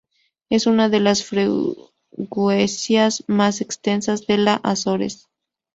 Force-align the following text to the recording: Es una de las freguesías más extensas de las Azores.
Es 0.49 0.65
una 0.65 0.89
de 0.89 0.99
las 0.99 1.23
freguesías 1.23 3.23
más 3.27 3.61
extensas 3.61 4.25
de 4.25 4.37
las 4.39 4.59
Azores. 4.63 5.27